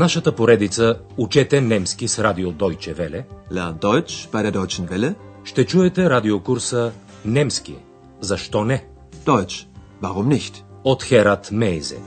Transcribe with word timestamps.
нашата 0.00 0.34
поредица 0.36 1.00
Учете 1.16 1.60
немски 1.60 2.08
с 2.08 2.18
радио 2.18 2.52
Deutsche 2.52 2.94
Welle 2.98 3.24
Lern 3.52 3.78
Deutsch 3.78 4.30
bei 4.32 4.42
der 4.42 4.52
Deutschen 4.52 4.88
Welle. 4.88 5.14
ще 5.44 5.66
чуете 5.66 6.10
радиокурса 6.10 6.92
Немски. 7.24 7.76
Защо 8.20 8.64
не? 8.64 8.84
Deutsch. 9.26 9.66
Warum 10.02 10.28
nicht? 10.28 10.64
От 10.84 11.02
Херат 11.02 11.50
Мейзе. 11.50 11.98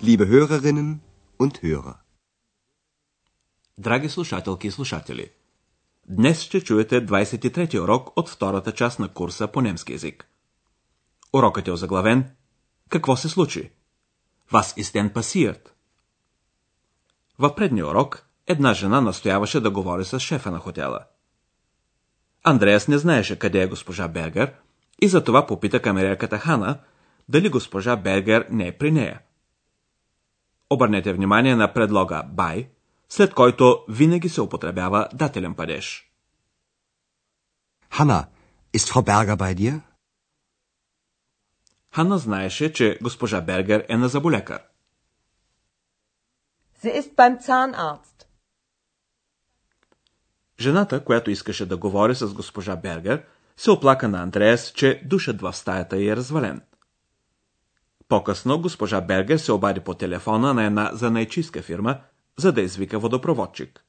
Liebe 0.00 0.26
Hörerinnen 0.28 1.00
und 1.38 1.54
Hörer. 1.62 1.96
Драги 3.76 4.08
слушателки 4.08 4.66
и 4.68 4.70
слушатели, 4.70 5.32
днес 6.08 6.40
ще 6.40 6.60
чуете 6.60 7.06
23-ти 7.06 7.80
урок 7.80 8.10
от 8.16 8.28
втората 8.28 8.72
част 8.72 8.98
на 8.98 9.08
курса 9.08 9.48
по 9.48 9.60
немски 9.60 9.92
язик. 9.92 10.28
Урокът 11.32 11.68
е 11.68 11.72
озаглавен 11.72 12.30
Какво 12.88 13.16
се 13.16 13.28
случи? 13.28 13.70
Was 14.52 14.82
ist 14.82 14.94
denn 14.94 15.12
passiert? 15.12 15.68
В 17.38 17.54
предния 17.54 17.86
урок 17.86 18.26
една 18.46 18.74
жена 18.74 19.00
настояваше 19.00 19.60
да 19.60 19.70
говори 19.70 20.04
с 20.04 20.20
шефа 20.20 20.50
на 20.50 20.58
хотела. 20.58 21.04
Андреас 22.44 22.88
не 22.88 22.98
знаеше 22.98 23.38
къде 23.38 23.62
е 23.62 23.66
госпожа 23.66 24.08
Бергер 24.08 24.54
и 25.02 25.08
затова 25.08 25.46
попита 25.46 25.82
камерерката 25.82 26.38
Хана 26.38 26.78
дали 27.28 27.48
госпожа 27.48 27.96
Бергер 27.96 28.46
не 28.50 28.66
е 28.66 28.78
при 28.78 28.90
нея. 28.90 29.20
Обърнете 30.70 31.12
внимание 31.12 31.56
на 31.56 31.72
предлога 31.72 32.24
by, 32.34 32.66
след 33.08 33.34
който 33.34 33.84
винаги 33.88 34.28
се 34.28 34.40
употребява 34.40 35.08
дателен 35.14 35.54
падеж. 35.54 36.02
Hanna, 37.90 38.26
ist 38.76 38.88
Frau 38.90 39.02
Berger 39.02 39.36
bei 39.36 39.54
dir? 39.54 39.80
Хана 41.96 42.18
знаеше, 42.18 42.72
че 42.72 42.98
госпожа 43.02 43.40
Бергер 43.40 43.86
е 43.88 43.96
на 43.96 44.08
заболекар. 44.08 44.62
Sie 46.82 47.00
ist 47.00 47.14
beim 47.16 47.38
Zahnarzt. 47.40 48.26
Жената, 50.60 51.04
която 51.04 51.30
искаше 51.30 51.66
да 51.66 51.76
говори 51.76 52.14
с 52.14 52.34
госпожа 52.34 52.76
Бергер, 52.76 53.24
се 53.56 53.70
оплака 53.70 54.08
на 54.08 54.22
Андреас, 54.22 54.72
че 54.72 55.02
душът 55.04 55.40
в 55.40 55.52
стаята 55.52 55.96
й 55.96 56.08
е 56.08 56.16
развален. 56.16 56.62
По-късно 58.08 58.62
госпожа 58.62 59.00
Бергер 59.00 59.36
се 59.36 59.52
обади 59.52 59.80
по 59.80 59.94
телефона 59.94 60.54
на 60.54 60.64
една 60.64 60.90
занайчийска 60.92 61.62
фирма, 61.62 62.00
за 62.38 62.52
да 62.52 62.60
извика 62.60 62.98
водопроводчик. 62.98 63.84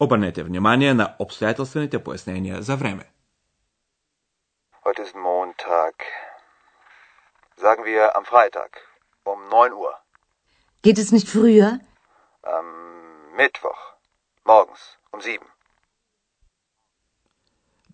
Обърнете 0.00 0.42
внимание 0.42 0.94
на 0.94 1.16
обстоятелствените 1.18 2.04
пояснения 2.04 2.62
за 2.62 2.76
време. 2.76 3.04
Heute 4.84 5.02
ist 5.02 5.14
Montag. 5.14 5.94
Sagen 7.64 7.82
wir 7.84 8.02
am 8.18 8.24
Freitag 8.24 8.70
um 9.24 9.40
9 9.50 9.72
Uhr. 9.82 9.94
Geht 10.82 10.98
es 10.98 11.12
nicht 11.12 11.28
früher? 11.28 11.68
Am 12.56 12.66
Mittwoch 13.38 13.82
morgens 14.44 14.82
um 15.12 15.20
7. 15.20 15.38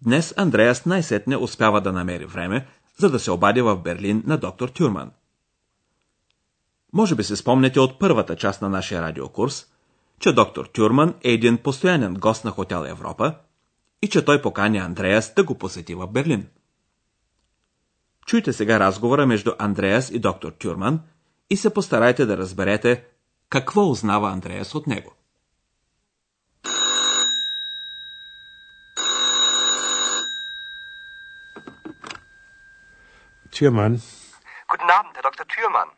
Днес 0.02 0.34
Андреас 0.36 0.86
най-сетне 0.86 1.36
успява 1.36 1.80
да 1.80 1.92
намери 1.92 2.24
време, 2.24 2.66
за 2.98 3.10
да 3.10 3.18
се 3.18 3.30
обади 3.30 3.62
в 3.62 3.77
Берлин 3.77 4.22
на 4.27 4.38
доктор 4.38 4.68
Тюрман. 4.68 5.12
Може 6.92 7.14
би 7.14 7.25
се 7.25 7.36
спомнете 7.36 7.81
от 7.81 7.98
първата 7.98 8.36
част 8.36 8.62
на 8.62 8.69
нашия 8.69 9.03
радиокурс, 9.03 9.67
че 10.20 10.33
доктор 10.33 10.67
Тюрман 10.67 11.14
е 11.25 11.30
един 11.30 11.58
постоянен 11.58 12.14
гост 12.14 12.45
на 12.45 12.50
хотел 12.50 12.84
Европа 12.89 13.34
и 14.03 14.08
че 14.08 14.25
той 14.25 14.42
покани 14.42 14.78
Андреас 14.78 15.34
да 15.34 15.45
го 15.45 15.58
посети 15.58 15.95
в 15.95 16.06
Берлин. 16.06 16.48
Чуйте 18.27 18.52
сега 18.52 18.80
разговора 18.80 19.27
между 19.27 19.52
Андреас 19.58 20.11
и 20.11 20.18
доктор 20.18 20.52
Тюрман 20.52 21.01
и 21.51 21.57
се 21.57 21.74
постарайте 21.74 22.27
да 22.27 22.36
разберете 22.36 23.05
какво 23.48 23.91
узнава 23.91 24.30
Андреас 24.30 24.74
от 24.74 24.86
него. 24.86 25.12
Türmann. 33.58 33.95
Guten 34.68 34.91
Abend, 34.98 35.14
Herr 35.17 35.27
Dr. 35.29 35.45
Thürmann. 35.52 35.98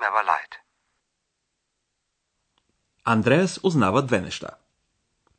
Tut 0.00 0.06
mir 0.06 0.12
aber 0.12 0.24
leid. 0.24 0.54
Андреас 3.04 3.60
узнава 3.62 4.02
две 4.02 4.20
неща. 4.20 4.48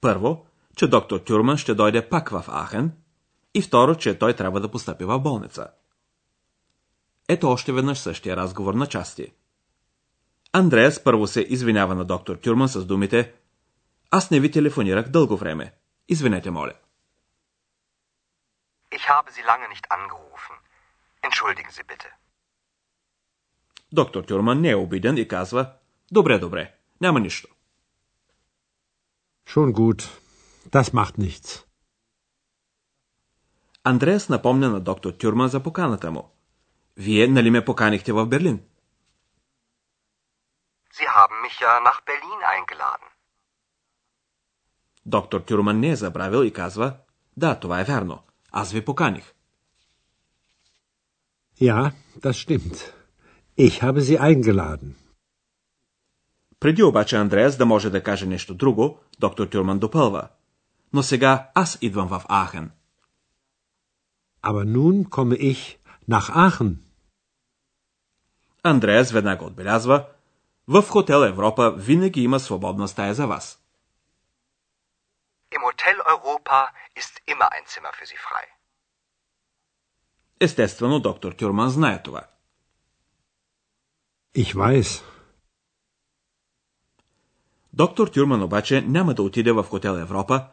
Първо, 0.01 0.45
че 0.75 0.87
доктор 0.87 1.19
Тюрман 1.19 1.57
ще 1.57 1.73
дойде 1.73 2.09
пак 2.09 2.29
в 2.29 2.45
Ахен 2.47 2.91
и 3.53 3.61
второ, 3.61 3.95
че 3.95 4.19
той 4.19 4.35
трябва 4.35 4.59
да 4.59 4.71
постъпи 4.71 5.05
в 5.05 5.19
болница. 5.19 5.67
Ето 7.27 7.49
още 7.49 7.71
веднъж 7.71 7.99
същия 7.99 8.35
разговор 8.37 8.73
на 8.73 8.87
части. 8.87 9.33
Андреас 10.53 11.03
първо 11.03 11.27
се 11.27 11.41
извинява 11.49 11.95
на 11.95 12.05
доктор 12.05 12.35
Тюрман 12.35 12.69
с 12.69 12.85
думите 12.85 13.33
Аз 14.11 14.31
не 14.31 14.39
ви 14.39 14.51
телефонирах 14.51 15.07
дълго 15.07 15.37
време. 15.37 15.73
Извинете, 16.07 16.51
моля. 16.51 16.73
Ich 18.91 19.05
habe 19.09 19.31
Sie 19.31 19.45
lange 19.51 19.67
nicht 19.73 19.85
angerufen. 19.97 20.55
Entschuldigen 21.27 21.71
Sie 21.77 21.85
bitte. 21.91 22.20
Доктор 23.93 24.23
Тюрман 24.23 24.61
не 24.61 24.69
е 24.69 24.75
обиден 24.75 25.17
и 25.17 25.27
казва 25.27 25.73
Добре, 26.11 26.39
добре, 26.39 26.73
няма 27.01 27.19
нищо. 27.19 27.47
Schon 29.47 29.71
gut. 29.71 30.01
Das 30.69 30.93
macht 30.93 31.17
nichts. 31.17 31.65
Андреас 33.83 34.29
напомня 34.29 34.69
на 34.69 34.79
доктор 34.79 35.11
Тюрман 35.11 35.49
за 35.49 35.63
поканата 35.63 36.11
му. 36.11 36.29
Вие 36.97 37.27
нали 37.27 37.49
ме 37.49 37.65
поканихте 37.65 38.13
в 38.13 38.25
Берлин? 38.25 38.59
Sie 40.93 41.07
haben 41.17 41.37
mich 41.45 41.57
ja 41.61 41.73
nach 41.87 41.99
Berlin 42.05 42.39
eingeladen. 42.53 43.07
Доктор 45.05 45.41
Тюрман 45.41 45.79
не 45.79 45.89
е 45.89 45.95
забравил 45.95 46.43
и 46.43 46.53
казва 46.53 46.97
Да, 47.37 47.59
това 47.59 47.81
е 47.81 47.83
вярно. 47.83 48.23
Аз 48.51 48.71
ви 48.71 48.85
поканих. 48.85 49.33
Ja, 51.61 51.91
das 52.19 52.31
stimmt. 52.31 53.00
Ich 53.57 53.83
habe 53.83 54.01
Sie 54.01 54.19
eingeladen. 54.19 54.95
Преди 56.59 56.83
обаче 56.83 57.15
Андреас 57.15 57.57
да 57.57 57.65
може 57.65 57.89
да 57.89 58.03
каже 58.03 58.25
нещо 58.25 58.53
друго, 58.53 58.99
доктор 59.19 59.47
Тюрман 59.47 59.79
допълва. 59.79 60.27
Но 60.93 61.03
сега 61.03 61.49
аз 61.53 61.77
идвам 61.81 62.07
в 62.07 62.23
Ахен. 62.29 62.71
Aber 64.43 64.65
nun 64.65 65.09
komme 65.09 65.37
ich 65.37 65.77
nach 66.09 66.29
Aachen. 66.29 66.75
Андреас 68.63 69.11
веднага 69.11 69.45
отбелязва, 69.45 70.05
в 70.67 70.81
хотел 70.81 71.23
Европа 71.23 71.71
винаги 71.77 72.21
има 72.21 72.39
свободна 72.39 72.87
стая 72.87 73.13
за 73.13 73.27
вас. 73.27 73.61
Im 75.51 75.63
Hotel 75.63 75.97
Europa 76.15 76.59
ist 76.95 77.13
immer 77.27 77.49
ein 77.51 77.65
Zimmer 77.65 77.93
für 77.93 78.05
Sie 78.05 78.21
frei. 78.27 78.45
Естествено, 80.39 80.99
доктор 80.99 81.33
Тюрман 81.33 81.69
знае 81.69 82.03
това. 82.03 82.30
Ich 84.35 84.55
weiß. 84.55 85.03
Доктор 87.73 88.07
Тюрман 88.07 88.43
обаче 88.43 88.81
няма 88.81 89.13
да 89.13 89.23
отиде 89.23 89.51
в 89.51 89.63
хотел 89.63 89.91
Европа, 89.91 90.47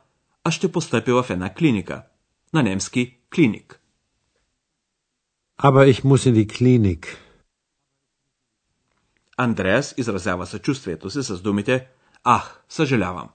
а 0.45 0.51
ще 0.51 0.73
постъпи 0.73 1.13
в 1.13 1.27
една 1.31 1.55
клиника. 1.55 2.07
На 2.55 2.63
немски 2.63 3.19
клиник. 3.35 3.81
Aber 5.59 5.93
ich 5.93 6.05
muss 6.05 6.31
in 6.31 6.35
die 6.35 6.47
Klinik. 6.47 7.17
Андреас 9.37 9.95
изразява 9.97 10.47
съчувствието 10.47 11.11
си 11.11 11.23
с 11.23 11.43
думите 11.43 11.89
Ах, 12.25 12.65
съжалявам. 12.69 13.29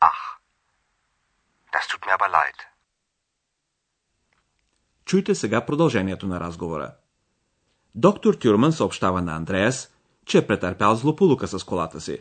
Ach, 0.00 0.38
das 1.72 1.84
tut 1.90 2.00
mir 2.06 2.18
aber 2.18 2.30
leid. 2.30 2.56
Чуйте 5.04 5.34
сега 5.34 5.66
продължението 5.66 6.26
на 6.26 6.40
разговора. 6.40 6.96
Доктор 7.94 8.34
Тюрман 8.34 8.72
съобщава 8.72 9.22
на 9.22 9.36
Андреас, 9.36 9.94
че 10.26 10.38
е 10.38 10.46
претърпял 10.46 10.94
злополука 10.94 11.48
с 11.48 11.64
колата 11.64 12.00
си. 12.00 12.18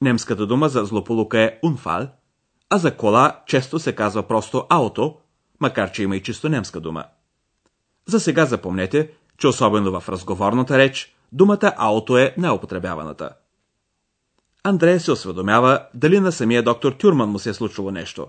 Немската 0.00 0.46
дума 0.46 0.68
за 0.68 0.84
злополука 0.84 1.40
е 1.40 1.58
унфал, 1.62 2.08
а 2.70 2.78
за 2.78 2.96
кола 2.96 3.42
често 3.46 3.78
се 3.78 3.94
казва 3.94 4.22
просто 4.22 4.66
ауто, 4.68 5.16
макар 5.60 5.92
че 5.92 6.02
има 6.02 6.16
и 6.16 6.22
чисто 6.22 6.48
немска 6.48 6.80
дума. 6.80 7.04
За 8.06 8.20
сега 8.20 8.46
запомнете, 8.46 9.10
че 9.38 9.46
особено 9.46 10.00
в 10.00 10.08
разговорната 10.08 10.78
реч, 10.78 11.16
думата 11.32 11.72
ауто 11.76 12.18
е 12.18 12.34
неупотребяваната. 12.38 13.30
Андрея 14.62 15.00
се 15.00 15.12
осведомява 15.12 15.86
дали 15.94 16.20
на 16.20 16.32
самия 16.32 16.62
доктор 16.62 16.92
Тюрман 16.92 17.30
му 17.30 17.38
се 17.38 17.50
е 17.50 17.54
случило 17.54 17.90
нещо. 17.90 18.28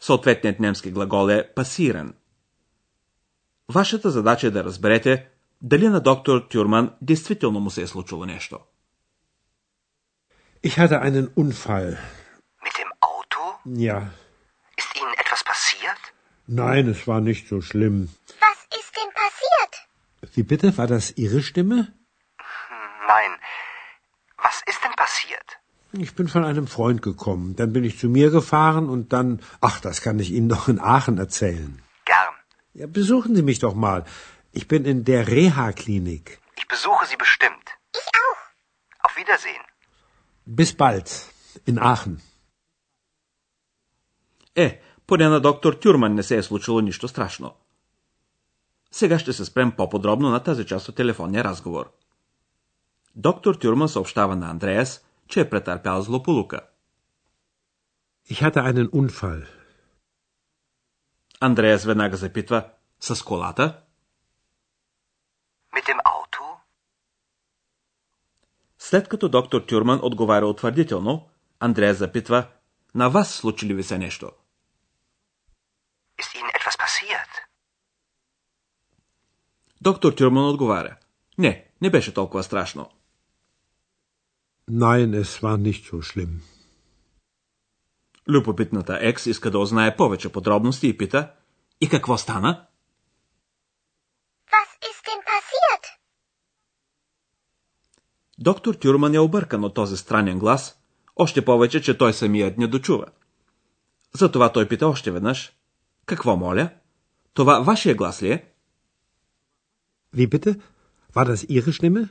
Съответният 0.00 0.60
немски 0.60 0.90
глагол 0.90 1.28
е 1.28 1.52
пасиран. 1.54 2.14
Вашата 3.69 4.11
задача 4.11 4.47
е 4.47 4.51
да 4.51 4.63
разберете 4.63 5.29
дали 5.61 5.87
на 5.87 5.99
доктор 5.99 6.47
Тюрман 6.49 6.91
действително 7.01 7.59
му 7.59 7.69
се 7.69 7.81
е 7.81 7.87
случило 7.87 8.25
нещо. 8.25 8.59
Ich 10.63 10.77
hatte 10.77 10.97
einen 11.07 11.27
Unfall. 11.41 11.97
Mit 12.65 12.75
dem 12.81 12.91
Auto? 13.11 13.41
Ja. 13.87 13.97
Ist 14.81 14.91
Ihnen 14.99 15.13
etwas 15.23 15.41
passiert? 15.51 16.01
Nein, 16.47 16.83
es 16.93 17.01
war 17.09 17.21
nicht 17.29 17.43
so 17.51 17.57
schlimm. 17.69 17.97
Was 18.47 18.59
ist 18.79 18.91
denn 18.97 19.11
passiert? 19.23 19.73
Wie 20.35 20.45
bitte? 20.51 20.67
War 20.77 20.87
das 20.95 21.05
Ihre 21.23 21.41
Stimme? 21.49 21.77
Nein. 23.13 23.31
Was 24.45 24.57
ist 24.71 24.81
denn 24.83 24.95
passiert? 25.03 25.47
Ich 26.05 26.15
bin 26.15 26.27
von 26.35 26.43
einem 26.51 26.67
Freund 26.67 27.01
gekommen. 27.09 27.55
Dann 27.57 27.73
bin 27.75 27.83
ich 27.83 27.99
zu 27.99 28.07
mir 28.17 28.29
gefahren 28.31 28.85
und 28.89 29.13
dann. 29.13 29.41
Ach, 29.69 29.77
das 29.79 30.01
kann 30.01 30.17
ich 30.23 30.31
Ihnen 30.31 30.49
doch 30.49 30.67
in 30.67 30.79
Aachen 30.79 31.17
erzählen. 31.25 31.73
Gern. 32.78 32.88
Ja, 32.88 32.92
besuchen 33.00 33.34
Sie 33.36 33.42
mich 33.50 33.58
doch 33.58 33.74
mal. 33.74 34.00
Ich 34.52 34.66
bin 34.68 34.84
in 34.84 35.04
der 35.04 35.22
Reha-Klinik. 35.36 36.26
Ich 36.60 36.68
besuche 36.74 37.04
Sie 37.10 37.16
bestimmt. 37.16 37.66
Ich 38.02 38.08
auch. 38.24 38.40
Auf 39.04 39.14
Wiedersehen. 39.20 39.64
Bis 40.46 40.70
bald. 40.76 41.08
In 41.66 41.78
Aachen. 41.78 42.20
Е, 44.54 44.80
поне 45.06 45.28
на 45.28 45.40
доктор 45.40 45.74
Тюрман 45.74 46.14
не 46.14 46.22
се 46.22 46.36
е 46.36 46.42
случило 46.42 46.80
нищо 46.80 47.08
страшно. 47.08 47.54
Сега 48.90 49.18
ще 49.18 49.32
се 49.32 49.44
спрем 49.44 49.72
по-подробно 49.72 50.30
на 50.30 50.42
тази 50.42 50.66
част 50.66 50.88
от 50.88 50.96
телефонния 50.96 51.44
разговор. 51.44 51.90
Доктор 53.16 53.54
Тюрман 53.54 53.88
съобщава 53.88 54.36
на 54.36 54.50
Андреас, 54.50 55.04
че 55.28 55.40
е 55.40 55.50
претърпял 55.50 56.02
злополука. 56.02 56.60
Ich 58.30 58.42
hatte 58.42 58.62
einen 58.72 58.90
Unfall. 58.90 59.57
Андреас 61.40 61.84
веднага 61.84 62.16
запитва, 62.16 62.70
с 63.00 63.22
колата? 63.22 63.82
Mit 65.72 65.86
dem 65.86 65.98
Auto? 66.04 66.42
След 68.78 69.08
като 69.08 69.28
доктор 69.28 69.60
Тюрман 69.60 70.00
отговаря 70.02 70.46
утвърдително, 70.46 71.28
Андреас 71.60 71.96
запитва, 71.96 72.46
на 72.94 73.08
вас 73.10 73.34
случи 73.34 73.66
ли 73.66 73.74
ви 73.74 73.82
се 73.82 73.98
нещо? 73.98 74.30
Ist 76.18 76.34
Ihnen 76.34 76.52
etwas 76.58 76.76
passiert? 76.78 77.32
Доктор 79.80 80.12
Тюрман 80.12 80.48
отговаря, 80.48 80.96
не, 81.38 81.70
не 81.80 81.90
беше 81.90 82.14
толкова 82.14 82.42
страшно. 82.42 82.90
Nein, 84.70 85.14
es 85.22 85.40
war 85.42 85.56
nicht 85.56 85.84
so 85.90 86.02
schlimm. 86.02 86.57
Любопитната 88.28 88.98
екс 89.00 89.30
иска 89.30 89.50
да 89.50 89.58
узнае 89.58 89.96
повече 89.96 90.32
подробности 90.32 90.88
и 90.88 90.96
пита, 90.96 91.32
и 91.80 91.88
какво 91.88 92.18
стана? 92.18 92.66
Was 94.52 94.70
ist 94.90 95.02
denn 95.06 95.22
passiert? 95.24 95.84
Доктор 98.38 98.74
Тюрман 98.74 99.14
е 99.14 99.18
объркан 99.18 99.64
от 99.64 99.74
този 99.74 99.96
странен 99.96 100.38
глас, 100.38 100.80
още 101.16 101.44
повече, 101.44 101.82
че 101.82 101.98
той 101.98 102.12
самият 102.12 102.58
не 102.58 102.66
дочува. 102.66 103.06
Затова 104.12 104.52
той 104.52 104.68
пита 104.68 104.86
още 104.88 105.10
веднъж. 105.10 105.52
Какво 106.06 106.36
моля? 106.36 106.70
Това 107.34 107.60
вашия 107.60 107.94
глас 107.94 108.22
ли 108.22 108.32
е? 108.32 108.52
Wie 110.14 110.28
bitte? 110.28 110.60
War 111.14 111.26
das 111.26 111.46
Ihre 111.48 111.72
Stimme? 111.72 112.08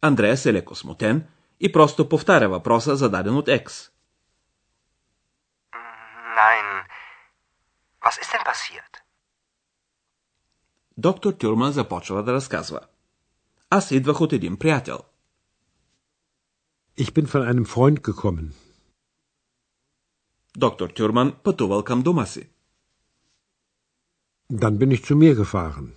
Андреас 0.00 0.46
е 0.46 0.52
леко 0.52 0.74
смутен 0.74 1.26
и 1.60 1.72
просто 1.72 2.08
повтаря 2.08 2.48
въпроса, 2.48 2.96
зададен 2.96 3.36
от 3.36 3.48
Екс. 3.48 3.90
Nein. 6.38 6.84
Was 8.04 8.16
ist 8.22 8.32
denn 8.32 8.44
passiert? 8.44 9.00
Доктор 10.98 11.32
Тюрман 11.32 11.72
започва 11.72 12.22
да 12.22 12.32
разказва. 12.32 12.80
Аз 13.70 13.90
идвах 13.90 14.20
от 14.20 14.32
един 14.32 14.58
приятел. 14.58 14.98
Ich 16.98 17.12
bin 17.12 17.26
von 17.26 17.42
einem 17.50 17.64
Freund 17.64 18.00
gekommen. 18.00 18.52
Доктор 20.56 20.88
Тюрман 20.90 21.36
пътувал 21.42 21.84
към 21.84 22.02
дома 22.02 22.26
си. 22.26 22.48
Dann 24.52 24.78
bin 24.78 24.90
ich 24.96 25.04
zu 25.04 25.14
mir 25.14 25.44
gefahren. 25.44 25.88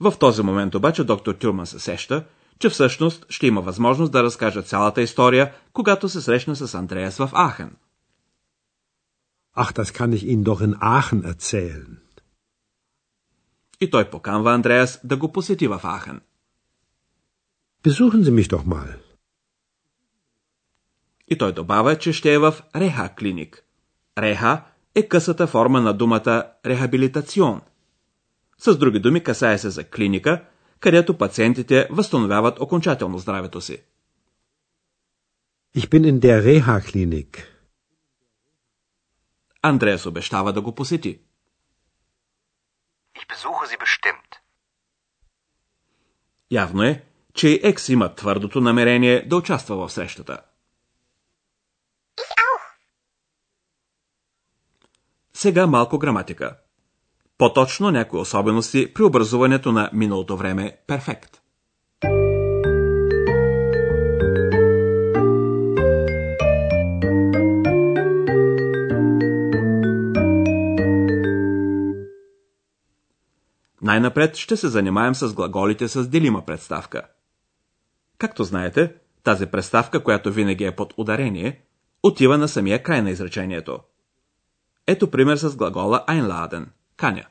В 0.00 0.18
този 0.18 0.42
момент 0.42 0.74
обаче 0.74 1.04
доктор 1.04 1.34
Тюрман 1.34 1.66
се 1.66 1.80
сеща, 1.80 2.26
че 2.58 2.68
всъщност 2.68 3.26
ще 3.28 3.46
има 3.46 3.60
възможност 3.60 4.12
да 4.12 4.22
разкаже 4.22 4.62
цялата 4.62 5.02
история, 5.02 5.54
когато 5.72 6.08
се 6.08 6.20
срещне 6.20 6.54
с 6.54 6.74
Андреас 6.74 7.16
в 7.16 7.30
Ахен. 7.34 7.76
Ach, 9.56 9.72
das 9.72 9.90
kann 9.98 10.12
ich 10.16 10.24
Ihnen 10.26 10.44
doch 10.44 10.60
in 10.60 10.74
Aachen 10.74 11.22
erzählen. 11.32 11.98
И 13.80 13.90
той 13.90 14.10
поканва 14.10 14.54
Андреас 14.54 15.00
да 15.04 15.16
го 15.16 15.32
посети 15.32 15.68
в 15.68 15.80
Ахен. 15.84 16.20
Besuchen 17.84 18.22
Sie 18.22 18.30
mich 18.30 18.50
doch 18.50 18.64
mal. 18.64 18.96
И 21.28 21.38
той 21.38 21.52
добавя, 21.52 21.98
че 21.98 22.12
ще 22.12 22.34
е 22.34 22.38
в 22.38 22.54
Реха 22.76 23.14
клиник. 23.18 23.64
Реха 24.18 24.64
е 24.94 25.08
късата 25.08 25.46
форма 25.46 25.80
на 25.80 25.92
думата 25.94 26.52
рехабилитацион. 26.66 27.60
С 28.58 28.78
други 28.78 29.00
думи, 29.00 29.22
касае 29.22 29.58
се 29.58 29.70
за 29.70 29.84
клиника, 29.84 30.44
където 30.84 31.18
пациентите 31.18 31.88
възстановяват 31.90 32.60
окончателно 32.60 33.18
здравето 33.18 33.60
си. 33.60 33.82
Ich 35.76 35.88
bin 35.88 36.04
in 36.12 36.18
der 36.18 36.38
Reha-Klinik. 36.42 37.44
Андреас 39.62 40.06
обещава 40.06 40.52
да 40.52 40.60
го 40.60 40.74
посети. 40.74 41.20
Ich 43.18 43.26
besuche 43.28 43.66
Sie 43.70 43.78
bestimmt. 43.78 44.36
Явно 46.50 46.82
е, 46.82 47.04
че 47.34 47.48
и 47.48 47.60
Екс 47.62 47.92
има 47.92 48.14
твърдото 48.14 48.60
намерение 48.60 49.28
да 49.28 49.36
участва 49.36 49.76
в 49.76 49.92
срещата. 49.92 50.40
Ich 52.18 52.30
auch. 52.30 52.62
Сега 55.32 55.66
малко 55.66 55.98
граматика. 55.98 56.63
По-точно 57.38 57.90
някои 57.90 58.20
особености 58.20 58.94
при 58.94 59.02
образуването 59.02 59.72
на 59.72 59.90
миналото 59.92 60.36
време 60.36 60.76
перфект. 60.86 61.40
Най-напред 73.82 74.36
ще 74.36 74.56
се 74.56 74.68
занимаем 74.68 75.14
с 75.14 75.34
глаголите 75.34 75.88
с 75.88 76.08
делима 76.08 76.44
представка. 76.46 77.02
Както 78.18 78.44
знаете, 78.44 78.94
тази 79.22 79.46
представка, 79.46 80.04
която 80.04 80.32
винаги 80.32 80.64
е 80.64 80.76
под 80.76 80.94
ударение, 80.96 81.60
отива 82.02 82.38
на 82.38 82.48
самия 82.48 82.82
край 82.82 83.02
на 83.02 83.10
изречението. 83.10 83.80
Ето 84.86 85.10
пример 85.10 85.36
с 85.36 85.56
глагола 85.56 86.04
einladen– 86.08 86.66
каня. 86.96 87.26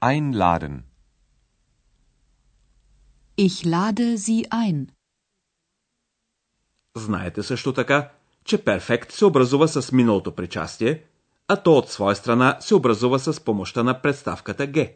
Einladen. 0.00 0.82
Ich 3.36 3.64
lade 3.64 4.16
Sie 4.16 4.44
ein. 4.50 4.86
Знаете 6.96 7.42
също 7.42 7.72
така, 7.72 8.10
че 8.44 8.64
перфект 8.64 9.12
се 9.12 9.24
образува 9.24 9.68
с 9.68 9.92
миналото 9.92 10.34
причастие, 10.34 11.04
а 11.48 11.56
то 11.56 11.78
от 11.78 11.90
своя 11.90 12.16
страна 12.16 12.56
се 12.60 12.74
образува 12.74 13.18
с 13.18 13.44
помощта 13.44 13.82
на 13.82 14.02
представката 14.02 14.72
Г. 14.72 14.88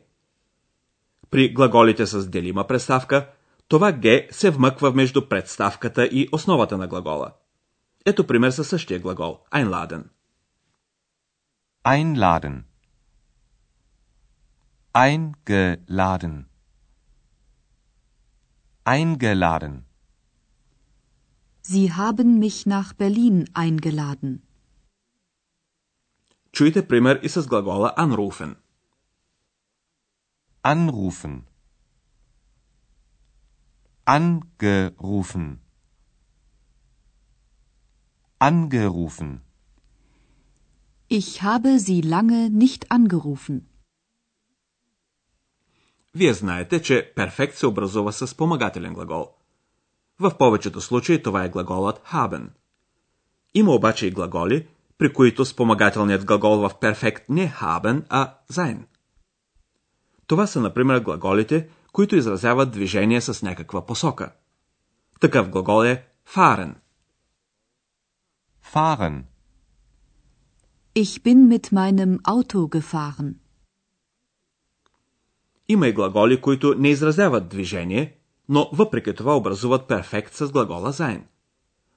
При 1.31 1.52
глаголите 1.52 2.07
с 2.07 2.28
делима 2.28 2.66
представка, 2.66 3.28
това 3.69 3.92
Г 3.92 4.26
се 4.31 4.50
вмъква 4.50 4.92
между 4.92 5.28
представката 5.28 6.04
и 6.07 6.28
основата 6.33 6.78
на 6.78 6.87
глагола. 6.87 7.33
Ето 8.07 8.26
пример 8.26 8.50
със 8.50 8.69
същия 8.69 9.00
глагол– 9.00 9.40
einladen. 9.52 10.04
Einladen. 11.85 12.62
Eingeladen. 14.94 16.48
Eingeladen. 18.84 19.86
Sie 21.62 21.91
haben 21.94 22.39
mich 22.39 22.65
nach 22.65 22.94
Berlin 22.94 23.50
eingeladen. 23.53 24.41
Чуйте 26.53 26.82
пример 26.82 27.17
и 27.17 27.27
с 27.27 27.46
глагола 27.46 27.89
anrufen. 27.98 28.56
Anrufen. 30.63 31.46
Angerufen. 34.06 35.60
Angerufen. 38.39 39.41
Ich 41.10 41.41
habe 41.44 41.79
Sie 41.79 42.01
lange 42.01 42.50
nicht 42.50 42.91
angerufen. 42.91 43.67
Вие 46.14 46.35
знаете, 46.35 46.83
че 46.83 47.12
перфект 47.16 47.57
се 47.57 47.66
образува 47.66 48.12
с 48.12 48.26
спомагателен 48.26 48.95
глагол. 48.95 49.28
В 50.21 50.38
повечето 50.38 50.81
случаи 50.81 51.23
това 51.23 51.45
е 51.45 51.49
глаголът 51.49 51.99
haben. 51.99 52.49
Има 53.54 53.73
обаче 53.75 54.07
и 54.07 54.11
глаголи, 54.11 54.69
при 54.99 55.12
които 55.12 55.45
спомагателният 55.45 56.25
глагол 56.25 56.57
в 56.57 56.71
перфект 56.81 57.28
не 57.28 57.52
haben, 57.52 58.04
а 58.09 58.35
sein. 58.52 58.78
Това 60.26 60.47
са, 60.47 60.61
например, 60.61 61.00
глаголите, 61.00 61.69
които 61.92 62.16
изразяват 62.16 62.71
движение 62.71 63.21
с 63.21 63.42
някаква 63.42 63.87
посока. 63.87 64.33
Такъв 65.21 65.49
глагол 65.49 65.85
е 65.85 66.04
fahren. 66.35 66.75
Fahren. 68.75 69.23
Ich 70.95 71.23
bin 71.23 71.49
mit 71.49 71.73
meinem 71.73 72.19
Auto 72.23 72.69
gefahren. 72.69 73.41
Има 75.69 75.88
и 75.88 75.92
глаголи, 75.92 76.40
които 76.40 76.75
не 76.75 76.88
изразяват 76.88 77.49
движение, 77.49 78.19
но 78.49 78.71
въпреки 78.73 79.14
това 79.14 79.37
образуват 79.37 79.88
перфект 79.88 80.35
с 80.35 80.52
глагола 80.52 80.92
sein. 80.92 81.23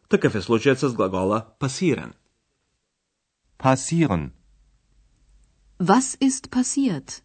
Такъв 0.09 0.35
е 0.35 0.41
случаят 0.41 0.79
с 0.79 0.93
глагола 0.93 1.45
passieren. 1.59 2.13
Passieren. 3.59 4.29
Was 5.81 6.17
ist 6.21 6.49
passiert? 6.49 7.21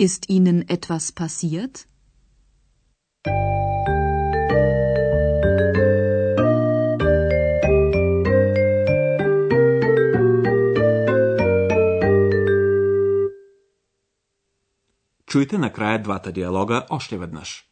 Ist 0.00 0.26
Ihnen 0.28 0.64
etwas 0.66 1.12
passiert? 1.14 1.86
Чуйте 15.32 15.58
накрая 15.58 16.02
двата 16.02 16.32
диалога 16.32 16.86
още 16.90 17.18
веднъж. 17.18 17.71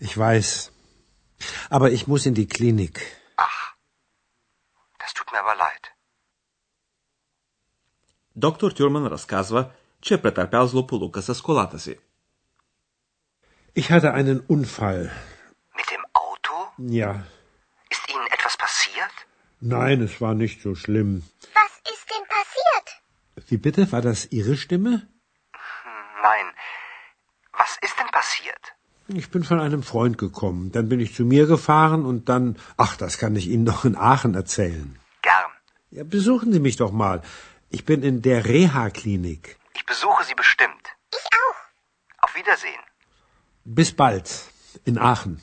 Ich 0.00 0.16
weiß. 0.16 0.72
Aber 1.70 1.90
ich 1.90 2.06
muss 2.06 2.26
in 2.26 2.34
die 2.34 2.48
Klinik. 2.48 2.96
Ach, 3.36 3.74
das 4.98 5.14
tut 5.14 5.30
mir 5.32 5.40
aber 5.40 5.56
leid. 5.56 5.84
Доктор 8.36 8.72
Тюрман 8.72 9.06
разказва, 9.06 9.70
че 10.00 10.14
е 10.14 10.22
претърпял 10.22 10.66
злополука 10.66 11.22
с 11.22 11.42
колата 11.42 11.78
си. 11.78 11.96
Ich 13.76 13.90
hatte 13.90 14.10
einen 14.14 14.40
Unfall. 14.54 15.10
Mit 15.78 15.88
dem 15.94 16.04
Auto? 16.24 16.54
Ja. 16.78 17.10
Ist 17.94 18.04
Ihnen 18.12 18.26
etwas 18.36 18.56
passiert? 18.64 19.14
Nein, 19.60 19.98
es 20.08 20.14
war 20.20 20.34
nicht 20.34 20.58
so 20.62 20.74
schlimm. 20.74 21.12
Was 21.60 21.72
ist 21.92 22.06
denn 22.12 22.24
passiert? 22.36 22.86
Wie 23.48 23.58
bitte? 23.66 23.92
War 23.92 24.02
das 24.02 24.20
Ihre 24.38 24.56
Stimme? 24.56 24.92
Ich 29.10 29.30
bin 29.30 29.44
von 29.44 29.60
einem 29.60 29.82
Freund 29.82 30.18
gekommen. 30.18 30.72
Dann 30.72 30.88
bin 30.88 31.00
ich 31.00 31.14
zu 31.14 31.24
mir 31.24 31.46
gefahren 31.46 32.04
und 32.04 32.28
dann. 32.28 32.56
Ach, 32.76 32.96
das 32.96 33.18
kann 33.18 33.36
ich 33.36 33.46
Ihnen 33.48 33.64
noch 33.64 33.84
in 33.84 33.96
Aachen 33.96 34.34
erzählen. 34.34 34.98
Gern. 35.22 35.50
Ja, 35.90 36.02
besuchen 36.04 36.52
Sie 36.52 36.60
mich 36.60 36.76
doch 36.76 36.90
mal. 36.90 37.22
Ich 37.70 37.84
bin 37.84 38.02
in 38.02 38.20
der 38.22 38.44
Reha-Klinik. 38.44 39.56
Ich 39.74 39.86
besuche 39.86 40.24
Sie 40.24 40.34
bestimmt. 40.34 40.84
Ich 41.12 41.26
auch. 41.42 41.60
Auf 42.24 42.34
Wiedersehen. 42.34 42.82
Bis 43.64 43.92
bald. 43.92 44.28
In 44.84 44.98
Aachen. 44.98 45.40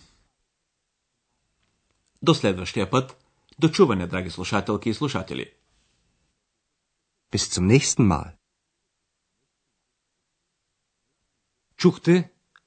До 2.21 2.33
следващия 2.33 2.89
път. 2.89 3.15
До 3.59 3.69
чуване, 3.69 4.07
драги 4.07 4.29
слушателки 4.29 4.89
и 4.89 4.93
слушатели. 4.93 5.53
Bis 7.31 7.49
zum 7.49 7.67
nächsten 7.67 8.05
Mal. 8.07 8.37
Чухте 11.77 12.31